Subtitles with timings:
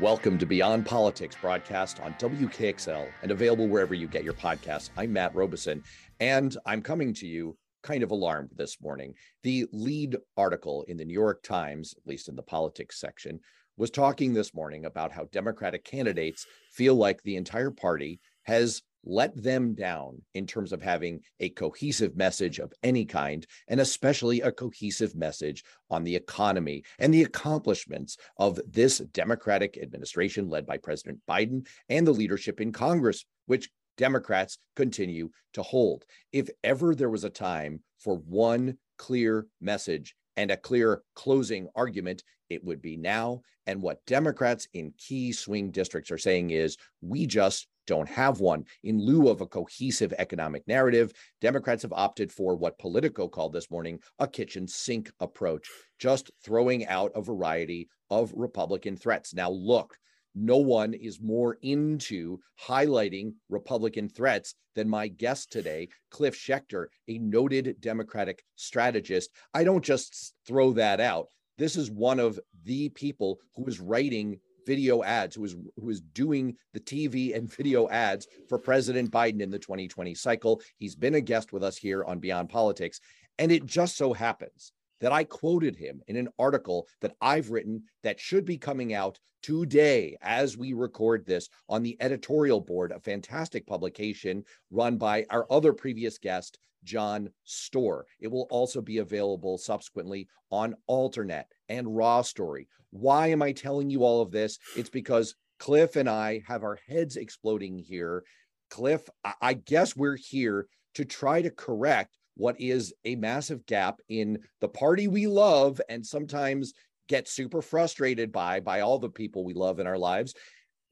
[0.00, 4.88] Welcome to Beyond Politics, broadcast on WKXL and available wherever you get your podcasts.
[4.96, 5.84] I'm Matt Robison,
[6.20, 9.12] and I'm coming to you kind of alarmed this morning.
[9.42, 13.40] The lead article in the New York Times, at least in the politics section,
[13.76, 19.34] was talking this morning about how Democratic candidates feel like the entire party has let
[19.40, 24.52] them down in terms of having a cohesive message of any kind, and especially a
[24.52, 31.18] cohesive message on the economy and the accomplishments of this Democratic administration led by President
[31.28, 36.04] Biden and the leadership in Congress, which Democrats continue to hold.
[36.32, 42.22] If ever there was a time for one clear message and a clear closing argument,
[42.48, 43.42] it would be now.
[43.66, 48.64] And what Democrats in key swing districts are saying is we just don't have one.
[48.84, 53.68] In lieu of a cohesive economic narrative, Democrats have opted for what Politico called this
[53.68, 55.68] morning a kitchen sink approach,
[55.98, 59.34] just throwing out a variety of Republican threats.
[59.34, 59.96] Now, look,
[60.36, 67.18] no one is more into highlighting Republican threats than my guest today, Cliff Schecter, a
[67.18, 69.30] noted Democratic strategist.
[69.52, 71.26] I don't just throw that out.
[71.58, 76.00] This is one of the people who is writing video ads, who is who is
[76.00, 80.60] doing the TV and video ads for President Biden in the 2020 cycle.
[80.78, 83.00] He's been a guest with us here on Beyond Politics,
[83.38, 87.84] and it just so happens that I quoted him in an article that I've written
[88.02, 93.00] that should be coming out today as we record this on the editorial board, a
[93.00, 98.02] fantastic publication run by our other previous guest, John Stoehr.
[98.20, 102.68] It will also be available subsequently on Alternet and Raw Story.
[102.90, 104.58] Why am I telling you all of this?
[104.76, 108.24] It's because Cliff and I have our heads exploding here.
[108.70, 109.08] Cliff,
[109.40, 114.68] I guess we're here to try to correct what is a massive gap in the
[114.68, 116.72] party we love and sometimes
[117.08, 120.32] get super frustrated by by all the people we love in our lives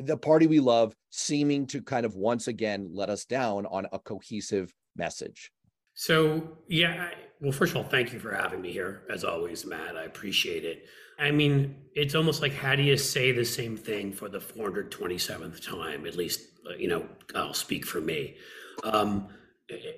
[0.00, 3.98] the party we love seeming to kind of once again let us down on a
[3.98, 5.50] cohesive message
[5.98, 7.10] so, yeah,
[7.41, 9.03] well, first of all, thank you for having me here.
[9.10, 10.86] As always, Matt, I appreciate it.
[11.19, 15.60] I mean, it's almost like how do you say the same thing for the 427th
[15.60, 16.06] time?
[16.06, 17.04] At least, uh, you know,
[17.34, 18.36] I'll speak for me.
[18.84, 19.26] Um,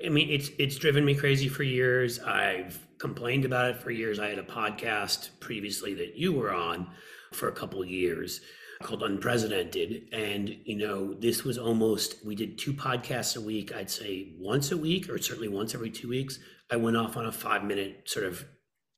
[0.02, 2.18] I mean, it's it's driven me crazy for years.
[2.18, 4.18] I've complained about it for years.
[4.18, 6.88] I had a podcast previously that you were on
[7.34, 8.40] for a couple years
[8.82, 10.08] called Unprecedented.
[10.12, 14.72] And, you know, this was almost, we did two podcasts a week, I'd say once
[14.72, 16.38] a week, or certainly once every two weeks.
[16.70, 18.44] I went off on a five minute sort of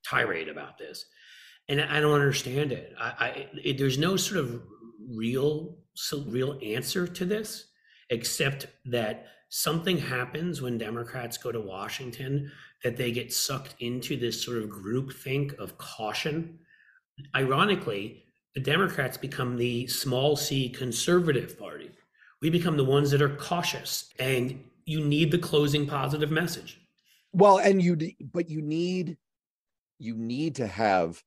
[0.07, 1.05] tirade about this.
[1.69, 2.95] And I don't understand it.
[2.99, 4.63] I, I it, there's no sort of
[5.09, 7.67] real, so real answer to this,
[8.11, 12.51] except that something happens when Democrats go to Washington
[12.83, 16.59] that they get sucked into this sort of group think of caution.
[17.37, 21.91] Ironically, the Democrats become the small c conservative party.
[22.41, 26.81] We become the ones that are cautious, and you need the closing positive message.
[27.33, 27.97] Well, and you,
[28.33, 29.17] but you need,
[29.99, 31.23] you need to have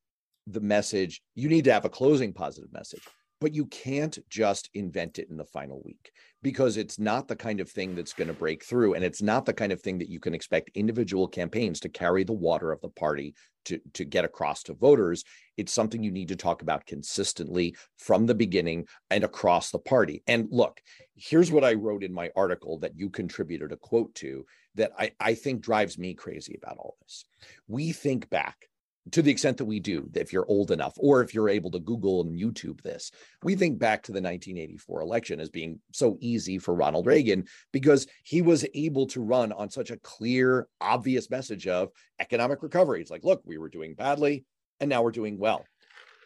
[0.45, 1.21] the message.
[1.33, 3.03] You need to have a closing positive message,
[3.41, 7.59] but you can't just invent it in the final week because it's not the kind
[7.59, 10.09] of thing that's going to break through, and it's not the kind of thing that
[10.09, 13.33] you can expect individual campaigns to carry the water of the party
[13.65, 15.23] to, to get across to voters.
[15.57, 20.21] It's something you need to talk about consistently from the beginning and across the party.
[20.27, 20.79] And look,
[21.15, 25.11] here's what I wrote in my article that you contributed a quote to that I,
[25.19, 27.25] I think drives me crazy about all this.
[27.67, 28.69] We think back
[29.11, 31.79] to the extent that we do, if you're old enough, or if you're able to
[31.79, 33.11] Google and YouTube this,
[33.43, 38.07] we think back to the 1984 election as being so easy for Ronald Reagan because
[38.23, 41.89] he was able to run on such a clear, obvious message of
[42.19, 43.01] economic recovery.
[43.01, 44.43] It's like, look, we were doing badly
[44.79, 45.65] and now we're doing well.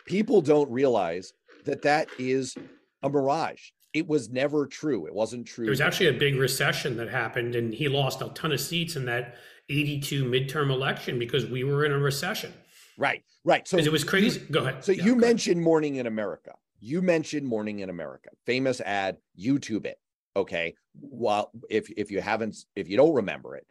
[0.06, 1.34] People don't realize
[1.66, 2.56] that that is
[3.04, 3.72] a mirage.
[3.94, 5.06] It was never true.
[5.08, 5.66] It wasn't true.
[5.66, 8.96] There was actually a big recession that happened, and he lost a ton of seats
[8.96, 9.36] in that
[9.68, 12.54] 82 midterm election because we were in a recession.
[13.00, 13.66] Right, right.
[13.66, 14.42] So it was crazy.
[14.42, 14.84] You, go ahead.
[14.84, 15.64] So yeah, you mentioned ahead.
[15.64, 16.54] Morning in America.
[16.82, 18.30] You mentioned Morning in America.
[18.46, 19.18] Famous ad.
[19.40, 19.98] YouTube it.
[20.36, 20.76] Okay.
[21.00, 23.66] Well, if if you haven't, if you don't remember it,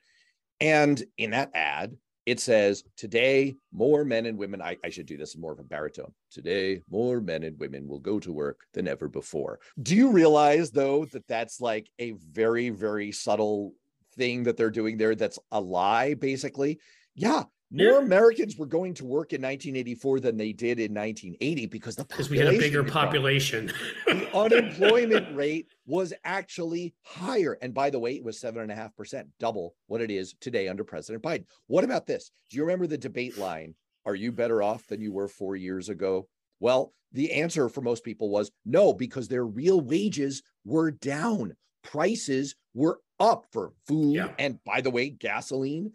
[0.61, 1.95] and in that ad,
[2.25, 5.61] it says today more men and women I, I, should do this in more of
[5.61, 9.97] a baritone today more men and women will go to work than ever before do
[9.97, 13.73] you realize though that that's like a very very subtle
[14.15, 16.79] thing that they're doing there that's a lie basically
[17.15, 17.99] yeah more yeah.
[17.99, 22.31] Americans were going to work in 1984 than they did in 1980 because the because
[22.31, 23.71] we had a bigger population.
[24.07, 28.75] the unemployment rate was actually higher, and by the way, it was seven and a
[28.75, 31.45] half percent, double what it is today under President Biden.
[31.67, 32.31] What about this?
[32.51, 33.75] Do you remember the debate line?
[34.07, 36.27] Are you better off than you were four years ago?
[36.61, 41.55] Well, the answer for most people was no, because their real wages were down.
[41.83, 44.29] Prices were up for food yeah.
[44.39, 45.93] and, by the way, gasoline.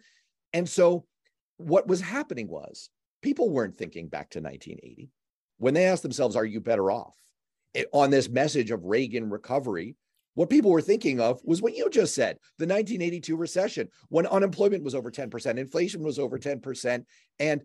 [0.52, 1.04] And so
[1.56, 2.90] what was happening was
[3.22, 5.10] people weren't thinking back to 1980
[5.58, 7.14] when they asked themselves, Are you better off?
[7.72, 9.96] It, on this message of Reagan recovery,
[10.34, 14.82] what people were thinking of was what you just said the 1982 recession, when unemployment
[14.84, 17.04] was over 10%, inflation was over 10%.
[17.38, 17.62] And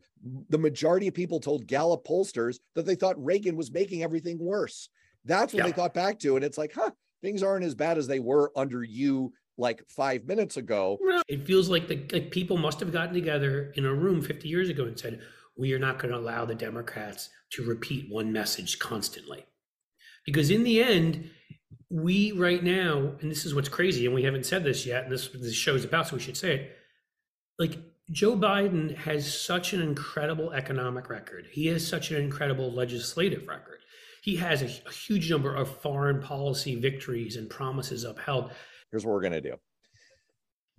[0.50, 4.89] the majority of people told Gallup pollsters that they thought Reagan was making everything worse.
[5.25, 5.65] That's what yeah.
[5.65, 6.36] they thought back to.
[6.36, 6.91] And it's like, huh,
[7.21, 10.98] things aren't as bad as they were under you like five minutes ago.
[11.28, 14.70] It feels like the like people must have gotten together in a room 50 years
[14.70, 15.22] ago and said,
[15.58, 19.46] we are not going to allow the Democrats to repeat one message constantly.
[20.26, 21.30] Because in the end,
[21.90, 25.12] we right now, and this is what's crazy, and we haven't said this yet, and
[25.12, 26.78] this this show is about, so we should say it.
[27.58, 27.78] Like
[28.12, 31.48] Joe Biden has such an incredible economic record.
[31.52, 33.80] He has such an incredible legislative record.
[34.22, 38.52] He has a, a huge number of foreign policy victories and promises upheld.
[38.91, 39.56] Here's what we're going to do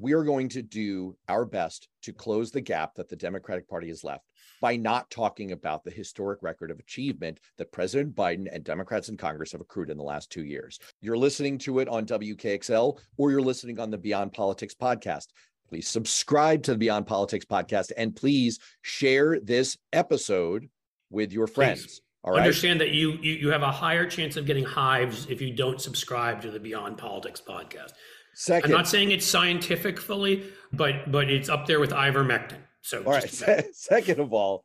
[0.00, 3.88] we are going to do our best to close the gap that the Democratic Party
[3.88, 4.24] has left
[4.62, 9.18] by not talking about the historic record of achievement that President Biden and Democrats in
[9.18, 10.78] Congress have accrued in the last two years.
[11.02, 15.26] You're listening to it on WKXL or you're listening on the Beyond Politics podcast.
[15.68, 20.68] Please subscribe to the Beyond Politics podcast and please share this episode
[21.10, 21.82] with your friends.
[21.82, 22.00] Please.
[22.22, 22.40] All right.
[22.40, 25.81] Understand that you, you you have a higher chance of getting hives if you don't
[25.81, 27.93] subscribe to the Beyond Politics podcast.
[28.34, 32.58] Second, I'm not saying it's scientific fully, but but it's up there with ivermectin.
[32.82, 33.31] So all right.
[33.72, 34.64] Second of all,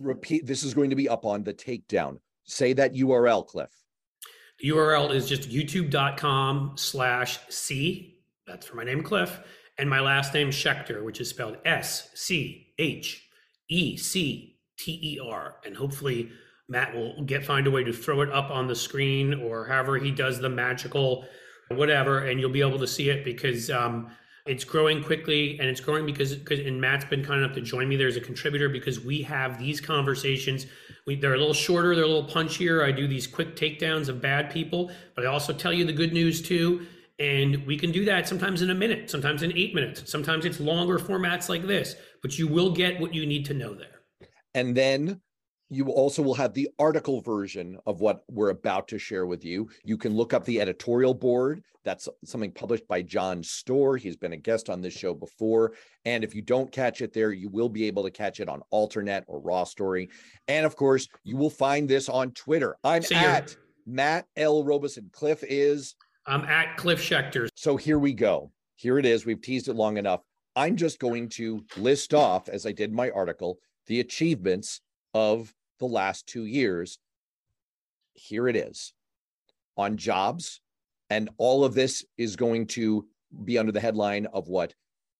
[0.00, 0.46] repeat.
[0.46, 2.18] This is going to be up on the takedown.
[2.44, 3.70] Say that URL, Cliff.
[4.60, 8.20] The URL is just youtube.com slash C.
[8.46, 9.40] That's for my name, Cliff,
[9.78, 13.28] and my last name, Schecter, which is spelled S C H
[13.68, 15.56] E C T E R.
[15.64, 16.30] And hopefully
[16.68, 19.98] Matt will get find a way to throw it up on the screen or however
[19.98, 21.26] he does the magical
[21.68, 24.10] whatever, and you'll be able to see it because um,
[24.46, 27.88] it's growing quickly and it's growing because, because and Matt's been kind enough to join
[27.88, 30.66] me there as a contributor because we have these conversations.
[31.06, 32.84] We, they're a little shorter, they're a little punchier.
[32.84, 36.12] I do these quick takedowns of bad people, but I also tell you the good
[36.12, 36.86] news too.
[37.18, 40.60] And we can do that sometimes in a minute, sometimes in eight minutes, sometimes it's
[40.60, 43.95] longer formats like this, but you will get what you need to know there.
[44.56, 45.20] And then
[45.68, 49.68] you also will have the article version of what we're about to share with you.
[49.84, 51.62] You can look up the editorial board.
[51.84, 53.98] That's something published by John Stoehr.
[53.98, 55.74] He's been a guest on this show before.
[56.06, 58.62] And if you don't catch it there, you will be able to catch it on
[58.72, 60.08] Alternet or Raw Story.
[60.48, 62.76] And of course, you will find this on Twitter.
[62.82, 63.54] I'm so at
[63.84, 64.64] Matt L.
[64.64, 65.10] Robison.
[65.12, 65.96] Cliff is.
[66.26, 67.48] I'm at Cliff Schecter.
[67.56, 68.52] So here we go.
[68.76, 69.26] Here it is.
[69.26, 70.22] We've teased it long enough.
[70.54, 74.80] I'm just going to list off, as I did my article, the achievements
[75.14, 76.98] of the last two years.
[78.14, 78.92] Here it is
[79.76, 80.60] on jobs.
[81.10, 83.06] And all of this is going to
[83.44, 84.74] be under the headline of what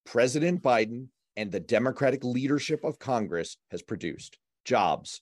[0.05, 5.21] President Biden and the Democratic leadership of Congress has produced jobs,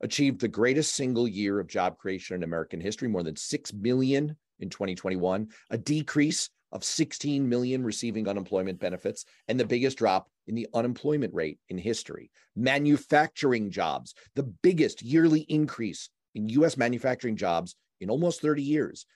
[0.00, 4.36] achieved the greatest single year of job creation in American history, more than 6 million
[4.60, 10.54] in 2021, a decrease of 16 million receiving unemployment benefits and the biggest drop in
[10.54, 12.30] the unemployment rate in history.
[12.56, 19.06] Manufacturing jobs, the biggest yearly increase in US manufacturing jobs in almost 30 years.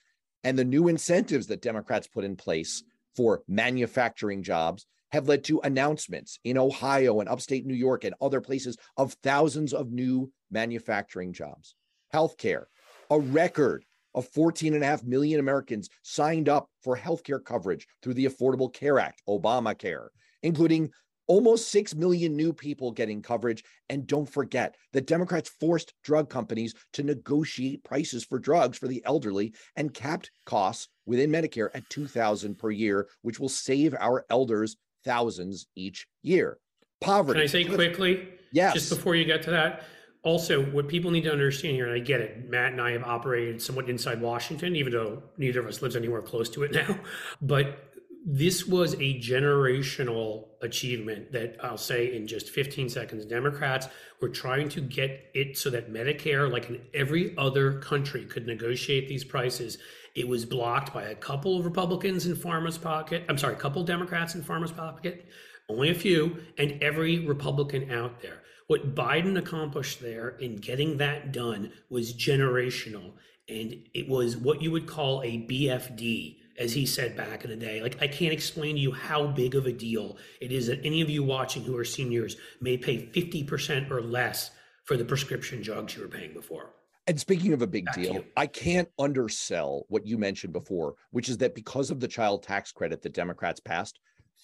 [0.45, 2.83] And the new incentives that Democrats put in place
[3.15, 8.41] for manufacturing jobs have led to announcements in Ohio and upstate New York and other
[8.41, 11.75] places of thousands of new manufacturing jobs.
[12.15, 12.65] Healthcare,
[13.11, 18.99] a record of 14.5 million Americans signed up for healthcare coverage through the Affordable Care
[18.99, 20.09] Act, Obamacare,
[20.43, 20.91] including
[21.27, 23.65] almost 6 million new people getting coverage.
[23.89, 29.03] And don't forget that Democrats forced drug companies to negotiate prices for drugs for the
[29.05, 34.77] elderly and capped costs within Medicare at 2000 per year, which will save our elders
[35.05, 36.59] thousands each year.
[37.01, 37.39] Poverty.
[37.39, 38.29] Can I say quickly?
[38.53, 38.75] Yes.
[38.75, 39.85] Just before you get to that,
[40.23, 43.03] also what people need to understand here and i get it matt and i have
[43.03, 46.99] operated somewhat inside washington even though neither of us lives anywhere close to it now.
[47.41, 47.89] But
[48.25, 53.89] this was a generational achievement that i'll say in just 15 seconds democrats
[54.21, 59.09] were trying to get it so that medicare like in every other country could negotiate
[59.09, 59.79] these prices.
[60.15, 63.81] It was blocked by a couple of republicans in pharma's pocket i'm sorry a couple
[63.81, 65.27] of democrats in pharma's pocket
[65.69, 71.33] only a few and every republican out there what Biden accomplished there in getting that
[71.33, 73.13] done was generational.
[73.49, 77.57] And it was what you would call a BFD, as he said back in the
[77.57, 77.83] day.
[77.83, 81.01] Like, I can't explain to you how big of a deal it is that any
[81.01, 84.51] of you watching who are seniors may pay 50% or less
[84.85, 86.71] for the prescription drugs you were paying before.
[87.09, 91.39] And speaking of a big deal, I can't undersell what you mentioned before, which is
[91.39, 93.99] that because of the child tax credit that Democrats passed,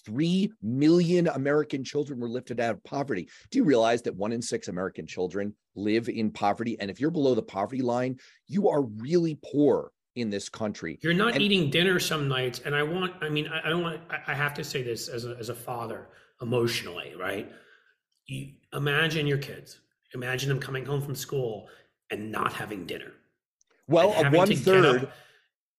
[0.05, 3.29] 3 million American children were lifted out of poverty.
[3.51, 6.79] Do you realize that one in six American children live in poverty?
[6.79, 10.99] And if you're below the poverty line, you are really poor in this country.
[11.01, 12.61] You're not and, eating dinner some nights.
[12.65, 15.25] And I want, I mean, I, I don't want, I have to say this as
[15.25, 16.07] a, as a father
[16.41, 17.51] emotionally, right?
[18.25, 19.79] You imagine your kids,
[20.13, 21.67] imagine them coming home from school
[22.11, 23.13] and not having dinner.
[23.87, 25.11] Well, one third,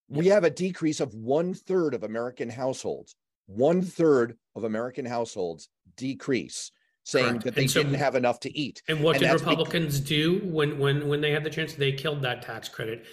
[0.08, 3.14] we have a decrease of one third of American households.
[3.54, 6.70] One third of American households decrease,
[7.04, 7.44] saying Correct.
[7.44, 8.82] that they so, didn't have enough to eat.
[8.88, 11.74] And what and did Republicans because, do when when when they had the chance?
[11.74, 13.06] They killed that tax credit.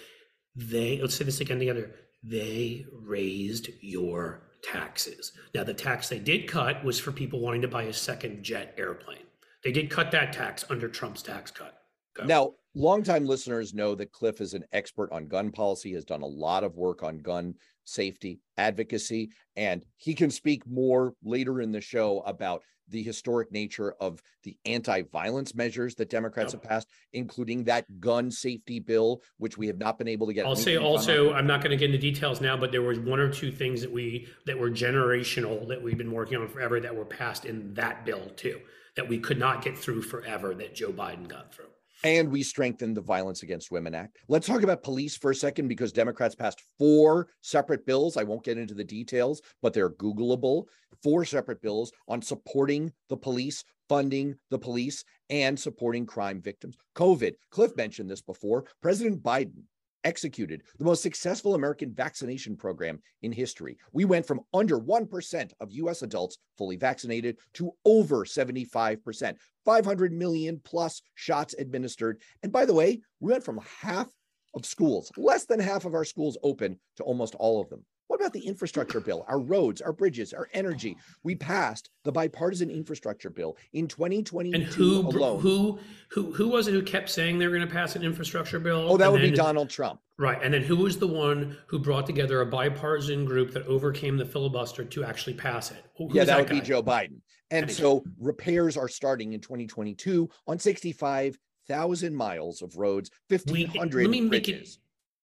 [0.54, 1.94] They let's say this again together.
[2.22, 5.32] They raised your taxes.
[5.54, 8.74] Now, the tax they did cut was for people wanting to buy a second jet
[8.76, 9.24] airplane.
[9.64, 11.74] They did cut that tax under Trump's tax cut.
[12.14, 12.24] Go.
[12.24, 16.26] Now, longtime listeners know that Cliff is an expert on gun policy, has done a
[16.26, 17.54] lot of work on gun
[17.88, 23.94] safety advocacy, and he can speak more later in the show about the historic nature
[24.00, 29.66] of the anti-violence measures that Democrats have passed, including that gun safety bill, which we
[29.66, 30.46] have not been able to get.
[30.46, 33.20] I'll say also, I'm not going to get into details now, but there was one
[33.20, 36.94] or two things that we that were generational that we've been working on forever that
[36.94, 38.60] were passed in that bill too,
[38.96, 41.66] that we could not get through forever that Joe Biden got through
[42.04, 44.18] and we strengthened the Violence Against Women Act.
[44.28, 48.16] Let's talk about police for a second because Democrats passed four separate bills.
[48.16, 50.64] I won't get into the details, but they're Googleable.
[51.02, 56.76] Four separate bills on supporting the police, funding the police, and supporting crime victims.
[56.96, 58.64] COVID, Cliff mentioned this before.
[58.82, 59.62] President Biden
[60.04, 63.76] executed the most successful American vaccination program in history.
[63.92, 70.60] We went from under 1% of US adults fully vaccinated to over 75%, 500 million
[70.64, 72.20] plus shots administered.
[72.42, 74.08] And by the way, we went from half
[74.54, 77.84] of schools, less than half of our schools open to almost all of them.
[78.08, 80.96] What about the infrastructure bill, our roads, our bridges, our energy?
[81.22, 85.40] We passed the bipartisan infrastructure bill in 2022 and who, alone.
[85.40, 88.58] Who, who, who was it who kept saying they were going to pass an infrastructure
[88.58, 88.86] bill?
[88.88, 90.00] Oh, that would then, be Donald Trump.
[90.18, 90.38] Right.
[90.42, 94.24] And then who was the one who brought together a bipartisan group that overcame the
[94.24, 95.84] filibuster to actually pass it?
[95.98, 96.60] Who, yeah, that, that would guy?
[96.60, 97.20] be Joe Biden.
[97.50, 104.28] And so repairs are starting in 2022 on 65,000 miles of roads, 1,500 Let me
[104.28, 104.30] bridges.
[104.30, 104.76] make it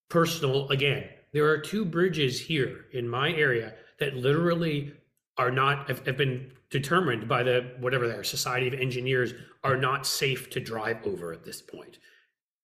[0.08, 4.94] personal again there are two bridges here in my area that literally
[5.38, 10.08] are not have, have been determined by the whatever their society of engineers are not
[10.08, 12.00] safe to drive over at this point.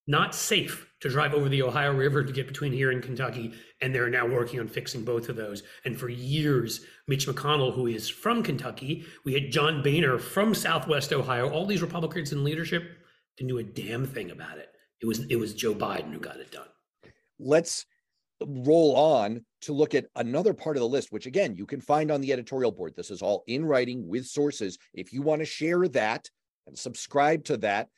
[0.08, 3.52] Not safe to drive over the ohio river to get between here and kentucky
[3.82, 5.64] and they're now working on fixing both of those.
[5.84, 11.12] And for years mitch mcconnell who is from kentucky we had john boehner from southwest
[11.12, 12.84] ohio all these republicans in leadership
[13.36, 14.70] didn't do a damn thing about it.
[15.02, 16.70] It was it was joe biden who got it done.
[17.38, 17.86] Let's
[18.48, 22.12] roll on to look at another part of the list, which again, you can find
[22.12, 22.94] on the editorial board.
[22.96, 24.78] This is all in writing with sources.
[24.94, 26.30] If you want to share that
[26.68, 27.90] and subscribe to that,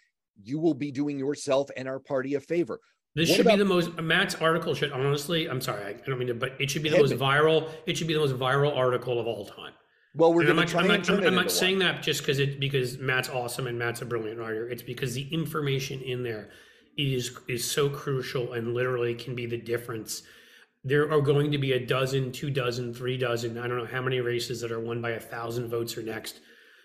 [0.41, 2.79] you will be doing yourself and our party a favor.
[3.15, 6.17] This what should about, be the most Matt's article should honestly, I'm sorry, I don't
[6.17, 8.75] mean to, but it should be the most viral, it should be the most viral
[8.75, 9.73] article of all time.
[10.15, 11.87] Well, we're going to try I'm not, I'm, I'm not saying one.
[11.87, 14.69] that just because it because Matt's awesome and Matt's a brilliant writer.
[14.69, 16.49] It's because the information in there
[16.97, 20.23] is is so crucial and literally can be the difference
[20.83, 24.01] there are going to be a dozen, two dozen, three dozen, I don't know how
[24.01, 26.41] many races that are won by a thousand votes or next.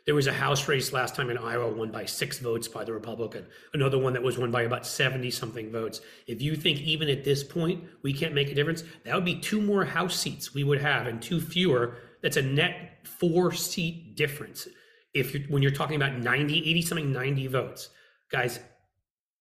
[0.06, 2.92] There was a House race last time in Iowa won by six votes by the
[2.92, 6.00] Republican, another one that was won by about 70 something votes.
[6.26, 9.38] If you think even at this point we can't make a difference, that would be
[9.38, 11.96] two more House seats we would have and two fewer.
[12.22, 14.68] That's a net four seat difference.
[15.12, 17.90] If you're, when you're talking about 90, 80 something, 90 votes,
[18.30, 18.60] guys,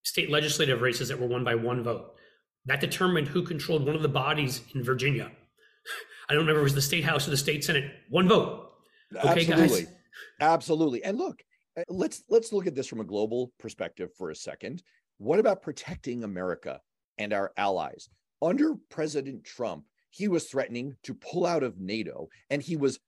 [0.07, 2.13] state legislative races that were won by one vote
[2.67, 5.31] that determined who controlled one of the bodies in Virginia.
[6.29, 7.91] I don't remember it was the state house or the state senate.
[8.09, 8.71] One vote.
[9.15, 9.83] Okay, Absolutely.
[9.83, 9.93] guys.
[10.41, 11.03] Absolutely.
[11.03, 11.41] And look,
[11.77, 14.83] uh, let's let's look at this from a global perspective for a second.
[15.17, 16.81] What about protecting America
[17.17, 18.09] and our allies?
[18.41, 22.99] Under President Trump, he was threatening to pull out of NATO and he was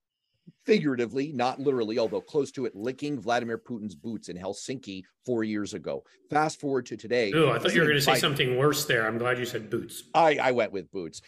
[0.65, 5.73] figuratively, not literally, although close to it, licking Vladimir Putin's boots in Helsinki four years
[5.73, 6.03] ago.
[6.29, 7.31] Fast forward to today.
[7.33, 9.07] Oh, I thought you were going to say something worse there.
[9.07, 10.03] I'm glad you said boots.
[10.13, 11.21] I, I went with boots.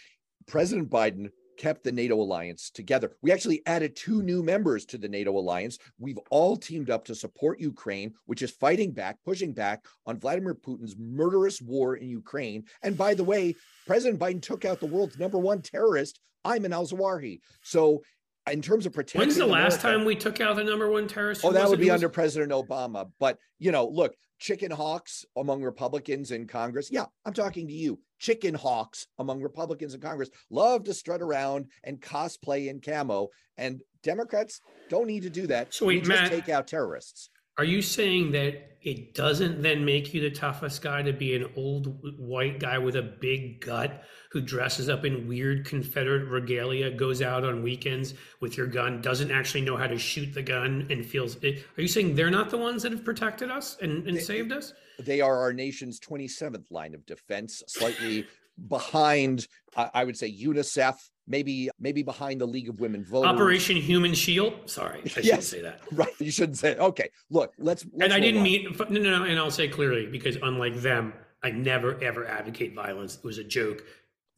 [0.47, 3.11] President Biden kept the NATO alliance together.
[3.21, 5.77] We actually added two new members to the NATO alliance.
[5.99, 10.55] We've all teamed up to support Ukraine, which is fighting back, pushing back on Vladimir
[10.55, 12.63] Putin's murderous war in Ukraine.
[12.81, 16.87] And by the way, President Biden took out the world's number one terrorist, Ayman al
[16.87, 17.41] Zawahiri.
[17.61, 18.01] So
[18.49, 19.19] in terms of protecting.
[19.19, 21.41] When's the America, last time we took out the number one terrorist?
[21.43, 23.09] Oh, that would be under President Obama.
[23.19, 26.89] But you know, look, chicken hawks among Republicans in Congress.
[26.91, 27.99] Yeah, I'm talking to you.
[28.19, 33.81] Chicken hawks among Republicans in Congress love to strut around and cosplay in camo, and
[34.03, 35.73] Democrats don't need to do that.
[35.73, 37.29] So wait, we just take out terrorists.
[37.57, 41.51] Are you saying that it doesn't then make you the toughest guy to be an
[41.55, 47.21] old white guy with a big gut who dresses up in weird Confederate regalia, goes
[47.21, 51.05] out on weekends with your gun, doesn't actually know how to shoot the gun, and
[51.05, 51.63] feels it?
[51.77, 54.51] Are you saying they're not the ones that have protected us and, and they, saved
[54.51, 54.73] us?
[54.99, 58.25] They are our nation's 27th line of defense, slightly
[58.67, 60.95] behind, I would say, UNICEF
[61.31, 63.29] maybe maybe behind the League of Women Voters.
[63.29, 64.53] Operation Human Shield.
[64.69, 65.81] Sorry, I shouldn't say that.
[65.91, 66.71] Right, you shouldn't say.
[66.71, 66.79] It.
[66.79, 67.85] Okay, look, let's.
[67.93, 68.43] let's and I didn't on.
[68.43, 69.23] mean no, no, no.
[69.23, 73.15] And I'll say clearly because unlike them, I never ever advocate violence.
[73.15, 73.83] It was a joke.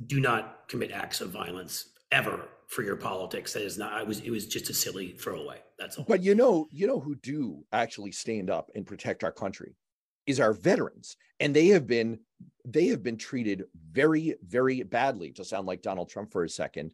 [0.06, 3.54] Do not commit acts of violence ever for your politics.
[3.54, 3.92] That is not.
[3.92, 4.20] I was.
[4.22, 5.60] It was just a silly throwaway.
[5.78, 6.06] That's all.
[6.08, 9.76] But you know, you know who do actually stand up and protect our country
[10.26, 12.20] is our veterans, and they have been
[12.66, 15.32] they have been treated very, very badly.
[15.32, 16.94] To sound like Donald Trump for a second,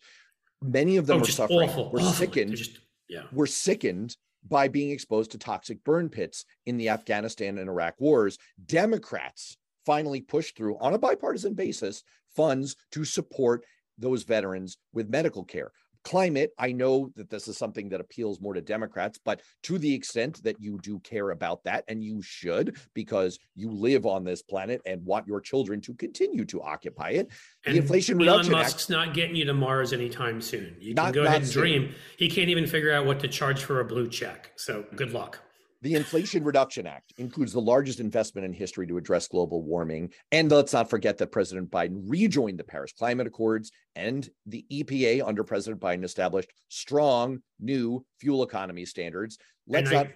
[0.62, 1.70] many of them oh, are suffering.
[1.70, 2.14] Awful, we're awful.
[2.14, 2.56] sickened.
[2.56, 3.24] Just, yeah.
[3.32, 4.16] We're sickened
[4.48, 8.38] by being exposed to toxic burn pits in the Afghanistan and Iraq wars.
[8.66, 12.04] Democrats finally pushed through on a bipartisan basis
[12.36, 13.66] funds to support
[13.98, 15.72] those veterans with medical care
[16.04, 19.94] climate, I know that this is something that appeals more to Democrats, but to the
[19.94, 24.42] extent that you do care about that, and you should, because you live on this
[24.42, 27.30] planet and want your children to continue to occupy it,
[27.66, 30.76] and the Inflation Elon Reduction Musk's Act, not getting you to Mars anytime soon.
[30.80, 31.94] You can not, go ahead and dream.
[32.18, 34.52] He can't even figure out what to charge for a blue check.
[34.56, 35.40] So good luck.
[35.82, 40.12] The Inflation Reduction Act includes the largest investment in history to address global warming.
[40.32, 45.26] And let's not forget that President Biden rejoined the Paris Climate Accords and the EPA
[45.26, 49.38] under President Biden established strong new fuel economy standards.
[49.68, 50.08] Let's not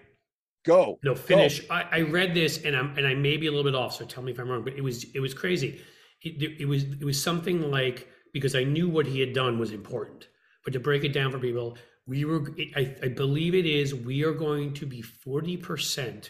[0.65, 0.99] go.
[1.03, 1.61] No, finish.
[1.61, 1.73] Go.
[1.73, 4.05] I, I, read this and I'm and I may be a little bit off, so
[4.05, 5.81] tell me if I'm wrong, but it was it was crazy.
[6.21, 9.71] It, it was it was something like because I knew what he had done was
[9.71, 10.27] important.
[10.63, 14.23] But to break it down for people, we were I, I believe it is we
[14.23, 16.29] are going to be 40%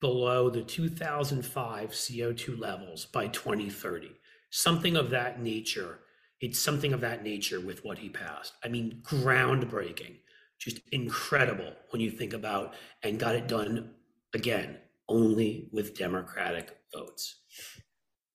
[0.00, 4.10] below the 2005 co2 levels by 2030
[4.50, 6.00] something of that nature.
[6.40, 8.54] It's something of that nature with what he passed.
[8.64, 10.16] I mean groundbreaking.
[10.58, 13.90] Just incredible when you think about and got it done
[14.34, 17.36] again only with democratic votes.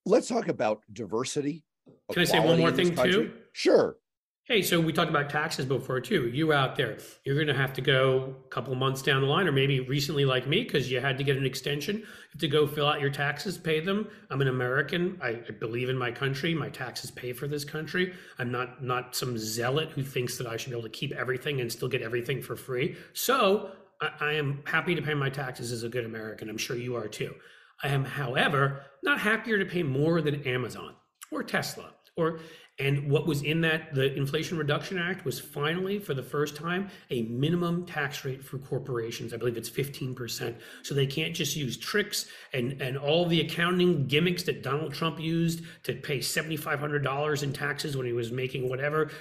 [0.04, 1.64] Let's talk about diversity
[2.12, 3.32] can i say one more thing too?
[3.52, 3.96] sure
[4.46, 6.26] Hey, so we talked about taxes before too.
[6.26, 9.46] You out there, you're going to have to go a couple months down the line,
[9.46, 12.02] or maybe recently like me, because you had to get an extension
[12.38, 14.08] to go fill out your taxes, pay them.
[14.30, 15.16] I'm an American.
[15.22, 16.54] I, I, believe in my country.
[16.54, 18.14] My taxes pay for this country.
[18.40, 21.60] I'm not not some zealot who thinks that I should be able to keep everything
[21.60, 22.96] and still get everything for free.
[23.12, 26.50] So I, I am happy to pay my taxes as a good American.
[26.50, 27.32] I'm sure you are too.
[27.84, 30.96] I am, however, not happier to pay more than Amazon
[31.30, 32.40] or Tesla or
[32.82, 36.90] and what was in that, the Inflation Reduction Act was finally, for the first time,
[37.10, 39.32] a minimum tax rate for corporations.
[39.32, 40.56] I believe it's 15%.
[40.82, 45.20] So they can't just use tricks and, and all the accounting gimmicks that Donald Trump
[45.20, 49.12] used to pay $7,500 in taxes when he was making whatever.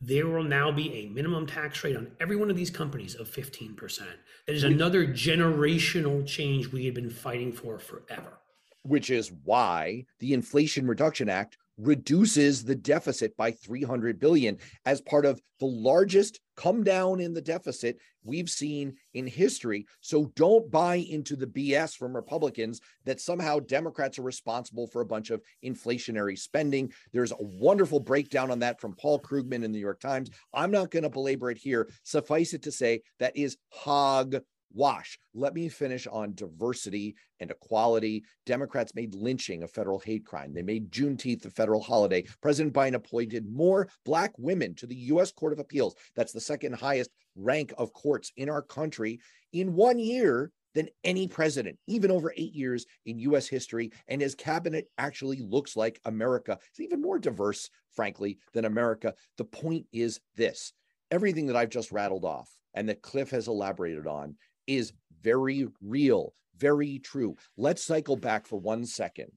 [0.00, 3.28] There will now be a minimum tax rate on every one of these companies of
[3.28, 4.00] 15%.
[4.46, 8.38] That is another generational change we have been fighting for forever.
[8.82, 15.24] Which is why the Inflation Reduction Act reduces the deficit by 300 billion as part
[15.24, 19.86] of the largest come down in the deficit we've seen in history.
[20.00, 25.06] So don't buy into the bs from republicans that somehow democrats are responsible for a
[25.06, 26.92] bunch of inflationary spending.
[27.12, 30.30] There's a wonderful breakdown on that from paul krugman in the new york times.
[30.52, 31.88] I'm not going to belabor it here.
[32.02, 34.36] Suffice it to say that is hog
[34.72, 35.18] wash.
[35.34, 38.24] Let me finish on diversity and equality.
[38.46, 40.52] Democrats made lynching a federal hate crime.
[40.52, 42.24] They made Juneteenth a federal holiday.
[42.40, 45.32] President Biden appointed more Black women to the U.S.
[45.32, 45.94] Court of Appeals.
[46.14, 49.20] That's the second highest rank of courts in our country
[49.52, 53.90] in one year than any president, even over eight years in US history.
[54.08, 56.58] And his cabinet actually looks like America.
[56.70, 59.14] It's even more diverse, frankly, than America.
[59.36, 60.72] The point is this
[61.10, 64.36] everything that I've just rattled off and that Cliff has elaborated on
[64.70, 67.36] is very real, very true.
[67.56, 69.32] Let's cycle back for one second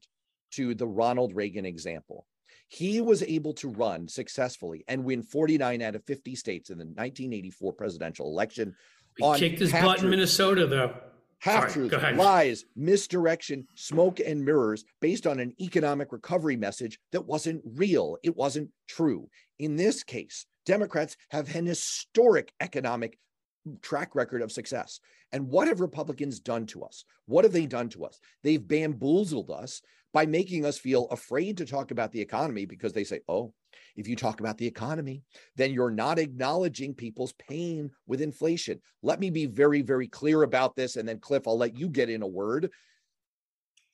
[0.51, 2.27] to the Ronald Reagan example.
[2.67, 6.85] He was able to run successfully and win 49 out of 50 states in the
[6.85, 8.75] 1984 presidential election.
[9.17, 10.95] He kicked his butt in Minnesota, though.
[11.39, 17.61] half truths, lies, misdirection, smoke and mirrors based on an economic recovery message that wasn't
[17.75, 18.17] real.
[18.23, 19.29] It wasn't true.
[19.59, 23.17] In this case, Democrats have an historic economic
[23.81, 24.99] track record of success.
[25.31, 27.05] And what have Republicans done to us?
[27.25, 28.19] What have they done to us?
[28.43, 29.81] They've bamboozled us
[30.13, 33.53] by making us feel afraid to talk about the economy because they say, oh,
[33.95, 35.23] if you talk about the economy,
[35.55, 38.79] then you're not acknowledging people's pain with inflation.
[39.01, 40.95] Let me be very, very clear about this.
[40.95, 42.69] And then, Cliff, I'll let you get in a word.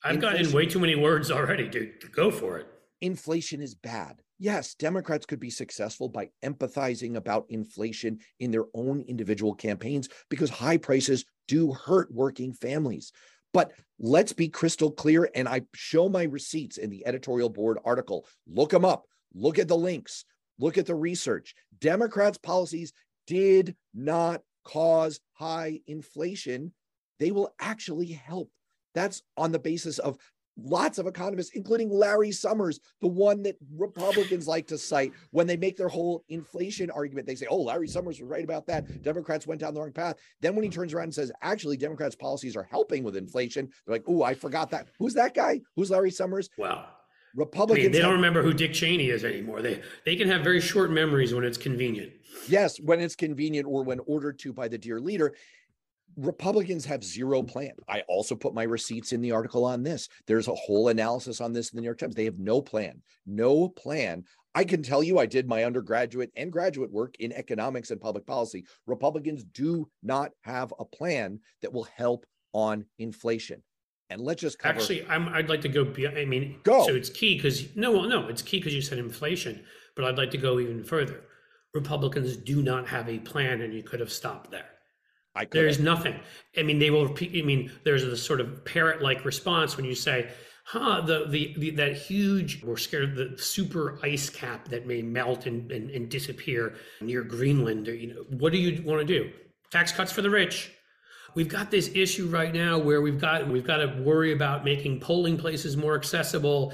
[0.02, 2.12] I've inflation, gotten way too many words already, dude.
[2.12, 2.66] Go for it.
[3.00, 4.22] Inflation is bad.
[4.42, 10.48] Yes, Democrats could be successful by empathizing about inflation in their own individual campaigns because
[10.48, 13.12] high prices do hurt working families.
[13.52, 15.28] But let's be crystal clear.
[15.34, 18.26] And I show my receipts in the editorial board article.
[18.48, 19.04] Look them up.
[19.34, 20.24] Look at the links,
[20.58, 21.54] look at the research.
[21.78, 22.92] Democrats' policies
[23.26, 26.72] did not cause high inflation.
[27.18, 28.50] They will actually help.
[28.94, 30.18] That's on the basis of
[30.64, 35.56] lots of economists, including Larry Summers, the one that Republicans like to cite when they
[35.56, 37.26] make their whole inflation argument.
[37.26, 39.02] They say, oh, Larry Summers was right about that.
[39.02, 40.16] Democrats went down the wrong path.
[40.40, 43.96] Then when he turns around and says, actually, Democrats' policies are helping with inflation, they're
[43.96, 44.88] like, oh, I forgot that.
[44.98, 45.60] Who's that guy?
[45.76, 46.50] Who's Larry Summers?
[46.56, 46.86] Wow.
[47.34, 47.84] Republicans.
[47.84, 49.62] I mean, they don't remember who Dick Cheney is anymore.
[49.62, 52.12] They they can have very short memories when it's convenient.
[52.48, 55.34] Yes, when it's convenient or when ordered to by the dear leader.
[56.20, 57.48] Republicans have zero mm.
[57.48, 57.72] plan.
[57.88, 60.08] I also put my receipts in the article on this.
[60.26, 62.14] There's a whole analysis on this in the New York Times.
[62.14, 63.02] They have no plan.
[63.26, 64.24] No plan.
[64.54, 68.26] I can tell you I did my undergraduate and graduate work in economics and public
[68.26, 68.64] policy.
[68.86, 73.62] Republicans do not have a plan that will help on inflation
[74.10, 74.78] and let's just cover.
[74.78, 75.84] Actually, I'm, I'd like to go.
[75.84, 76.84] Beyond, I mean, go.
[76.84, 80.32] So it's key because no, no, it's key because you said inflation, but I'd like
[80.32, 81.22] to go even further.
[81.72, 84.66] Republicans do not have a plan, and you could have stopped there.
[85.34, 85.60] I could.
[85.60, 86.18] There's nothing.
[86.56, 87.40] I mean, they will repeat.
[87.42, 90.30] I mean, there's a sort of parrot-like response when you say,
[90.64, 95.02] "Huh, the, the the that huge, we're scared of the super ice cap that may
[95.02, 99.04] melt and, and, and disappear near Greenland." Or, you know, what do you want to
[99.04, 99.30] do?
[99.70, 100.72] Tax cuts for the rich
[101.34, 105.00] we've got this issue right now where we've got we've got to worry about making
[105.00, 106.72] polling places more accessible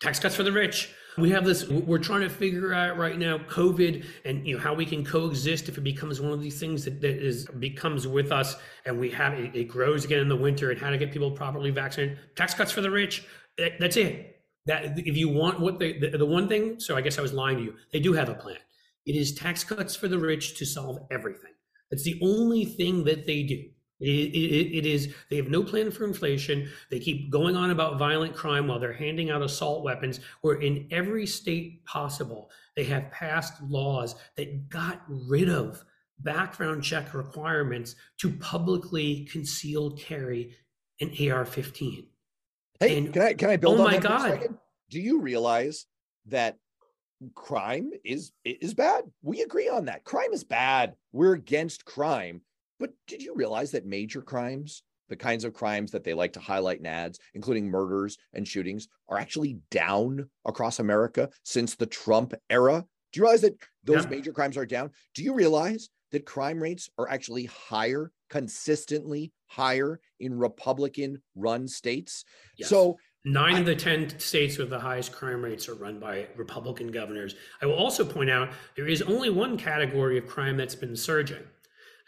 [0.00, 3.38] tax cuts for the rich we have this we're trying to figure out right now
[3.38, 6.84] covid and you know how we can coexist if it becomes one of these things
[6.84, 10.36] that, that is becomes with us and we have it, it grows again in the
[10.36, 12.18] winter and how to get people properly vaccinated.
[12.36, 13.24] Tax cuts for the rich
[13.58, 14.42] that, that's it.
[14.66, 17.32] That if you want what they the, the one thing so i guess i was
[17.32, 18.58] lying to you they do have a plan.
[19.06, 21.52] It is tax cuts for the rich to solve everything.
[21.92, 23.68] It's the only thing that they do
[24.00, 26.68] it, it, it is, they have no plan for inflation.
[26.90, 30.86] They keep going on about violent crime while they're handing out assault weapons, where in
[30.90, 35.82] every state possible, they have passed laws that got rid of
[36.20, 40.54] background check requirements to publicly conceal carry
[41.00, 42.06] an AR 15.
[42.80, 44.58] Hey, and, can I, can I build oh my God.
[44.90, 45.86] Do you realize
[46.26, 46.58] that
[47.34, 49.04] crime is is bad?
[49.22, 50.04] We agree on that.
[50.04, 50.94] Crime is bad.
[51.12, 52.42] We're against crime
[52.78, 56.40] but did you realize that major crimes, the kinds of crimes that they like to
[56.40, 62.34] highlight in ads, including murders and shootings, are actually down across America since the Trump
[62.50, 62.84] era?
[63.12, 64.10] Do you realize that those yeah.
[64.10, 64.90] major crimes are down?
[65.14, 72.24] Do you realize that crime rates are actually higher, consistently higher in Republican run states?
[72.56, 72.68] Yes.
[72.68, 72.96] So
[73.28, 76.92] Nine I, of the 10 states with the highest crime rates are run by Republican
[76.92, 77.34] governors.
[77.60, 81.42] I will also point out there is only one category of crime that's been surging,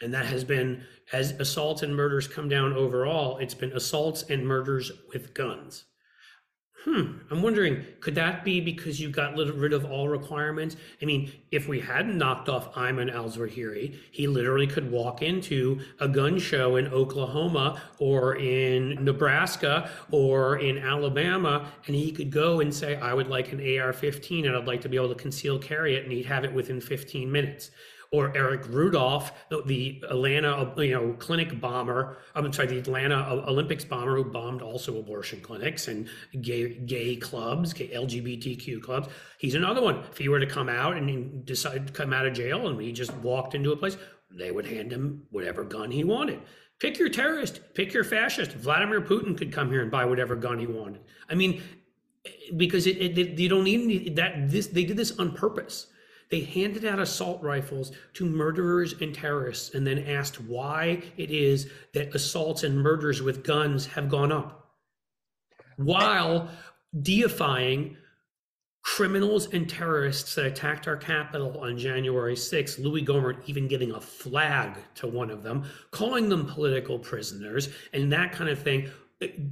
[0.01, 4.45] and that has been as assaults and murders come down overall it's been assaults and
[4.47, 5.85] murders with guns.
[6.85, 10.77] Hmm i'm wondering could that be because you got rid of all requirements?
[11.01, 16.07] I mean if we hadn't knocked off ayman al-zawahiri he literally could walk into a
[16.07, 22.73] gun show in oklahoma or in nebraska or in alabama and he could go and
[22.73, 25.95] say i would like an ar-15 and i'd like to be able to conceal carry
[25.95, 27.71] it and he'd have it within 15 minutes
[28.11, 32.17] or Eric Rudolph, the, Atlanta, you know, clinic bomber.
[32.33, 36.07] I'm sorry, the Atlanta Olympics bomber who bombed also abortion clinics and
[36.41, 39.09] gay gay clubs, gay LGBTQ clubs.
[39.37, 40.03] He's another one.
[40.11, 42.91] If he were to come out and decide to come out of jail and he
[42.91, 43.97] just walked into a place,
[44.31, 46.41] they would hand him whatever gun he wanted.
[46.79, 48.53] Pick your terrorist, pick your fascist.
[48.53, 51.01] Vladimir Putin could come here and buy whatever gun he wanted.
[51.29, 51.61] I mean,
[52.25, 54.49] eh, because it, it, don't need that.
[54.49, 55.87] This they did this on purpose
[56.29, 61.69] they handed out assault rifles to murderers and terrorists and then asked why it is
[61.93, 64.59] that assaults and murders with guns have gone up
[65.79, 66.49] while
[67.01, 67.95] deifying
[68.81, 74.01] criminals and terrorists that attacked our capital on January 6th, Louie Gohmert even giving a
[74.01, 78.89] flag to one of them, calling them political prisoners, and that kind of thing.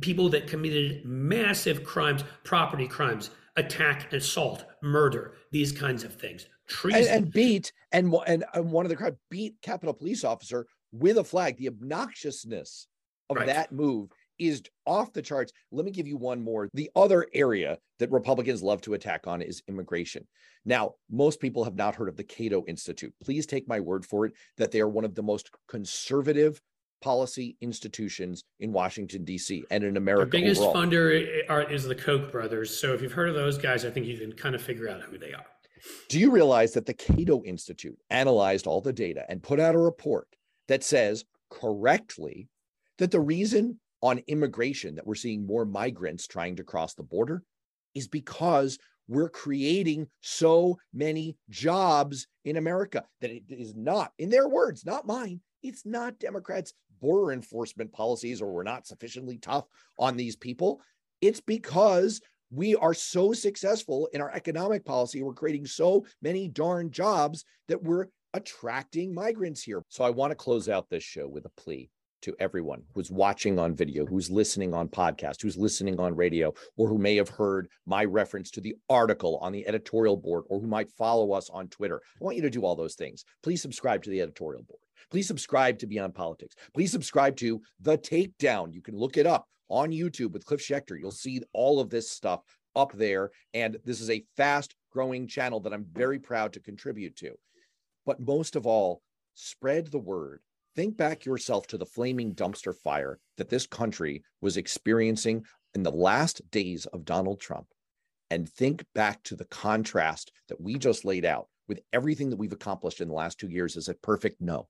[0.01, 6.45] People that committed massive crimes, property crimes, attack, assault, murder, these kinds of things.
[6.67, 7.01] Treason.
[7.01, 11.17] And, and beat and, and and one of the crowd beat Capitol Police officer with
[11.17, 11.58] a flag.
[11.58, 12.88] The obnoxiousness
[13.30, 13.47] of right.
[13.47, 15.51] that move is off the charts.
[15.71, 16.69] Let me give you one more.
[16.73, 20.27] The other area that Republicans love to attack on is immigration.
[20.65, 23.13] Now, most people have not heard of the Cato Institute.
[23.23, 26.62] Please take my word for it that they are one of the most conservative
[27.01, 29.63] policy institutions in Washington D.C.
[29.69, 30.25] and in America.
[30.25, 30.84] The biggest overall.
[30.84, 32.77] funder is the Koch brothers.
[32.77, 35.01] So if you've heard of those guys, I think you can kind of figure out
[35.01, 35.45] who they are.
[36.09, 39.79] Do you realize that the Cato Institute analyzed all the data and put out a
[39.79, 40.27] report
[40.67, 42.49] that says correctly
[42.97, 47.43] that the reason on immigration that we're seeing more migrants trying to cross the border
[47.95, 54.49] is because we're creating so many jobs in America that it is not, in their
[54.49, 59.65] words, not mine, it's not Democrats' border enforcement policies or we're not sufficiently tough
[59.97, 60.81] on these people.
[61.21, 65.21] It's because we are so successful in our economic policy.
[65.21, 69.83] We're creating so many darn jobs that we're attracting migrants here.
[69.89, 71.89] So I want to close out this show with a plea
[72.21, 76.88] to everyone who's watching on video, who's listening on podcast, who's listening on radio, or
[76.88, 80.67] who may have heard my reference to the article on the editorial board, or who
[80.67, 82.01] might follow us on Twitter.
[82.19, 83.23] I want you to do all those things.
[83.43, 84.79] Please subscribe to the editorial board.
[85.12, 86.55] Please subscribe to Beyond Politics.
[86.73, 88.73] Please subscribe to The Takedown.
[88.73, 90.99] You can look it up on YouTube with Cliff Schecter.
[90.99, 92.41] You'll see all of this stuff
[92.75, 93.32] up there.
[93.53, 97.34] And this is a fast growing channel that I'm very proud to contribute to.
[98.06, 99.01] But most of all,
[99.34, 100.41] spread the word
[100.77, 105.91] think back yourself to the flaming dumpster fire that this country was experiencing in the
[105.91, 107.65] last days of Donald Trump
[108.30, 112.53] and think back to the contrast that we just laid out with everything that we've
[112.53, 114.67] accomplished in the last two years is a perfect no.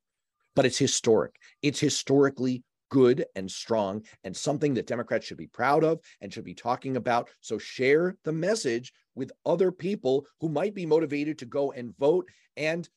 [0.55, 1.35] But it's historic.
[1.61, 6.45] It's historically good and strong and something that Democrats should be proud of and should
[6.45, 7.29] be talking about.
[7.41, 12.27] So share the message with other people who might be motivated to go and vote
[12.55, 12.87] and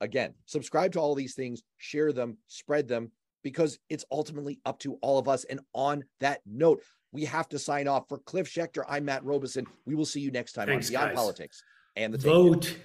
[0.00, 3.10] Again, subscribe to all these things, share them, spread them,
[3.42, 5.44] because it's ultimately up to all of us.
[5.44, 6.82] And on that note,
[7.12, 8.08] we have to sign off.
[8.08, 9.66] For Cliff Schecter, I'm Matt Robison.
[9.86, 11.16] We will see you next time Thanks, on Beyond guys.
[11.16, 11.62] Politics
[11.96, 12.76] and the vote.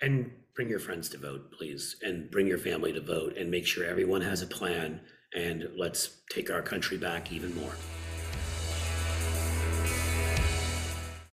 [0.00, 3.66] And bring your friends to vote, please, and bring your family to vote, and make
[3.66, 5.00] sure everyone has a plan.
[5.34, 7.72] And let's take our country back even more.